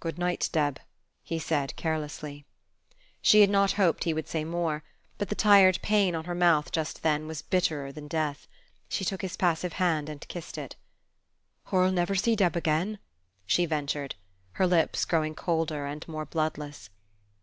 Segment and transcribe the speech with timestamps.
[0.00, 0.80] "Good night, Deb,"
[1.22, 2.46] he said, carelessly.
[3.20, 4.82] She had not hoped he would say more;
[5.18, 8.48] but the tired pain on her mouth just then was bitterer than death.
[8.88, 10.76] She took his passive hand and kissed it.
[11.64, 12.98] "Hur'll never see Deb again!"
[13.46, 14.14] she ventured,
[14.52, 16.88] her lips growing colder and more bloodless.